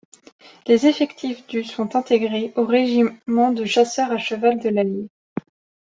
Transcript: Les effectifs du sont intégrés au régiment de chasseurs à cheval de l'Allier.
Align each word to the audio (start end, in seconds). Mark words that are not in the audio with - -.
Les 0.65 0.87
effectifs 0.87 1.45
du 1.45 1.63
sont 1.63 1.95
intégrés 1.95 2.53
au 2.55 2.65
régiment 2.65 3.51
de 3.51 3.65
chasseurs 3.65 4.11
à 4.11 4.17
cheval 4.17 4.57
de 4.59 4.69
l'Allier. 4.69 5.09